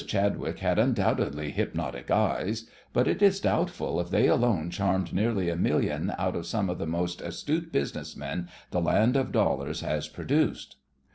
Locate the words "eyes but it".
2.09-3.21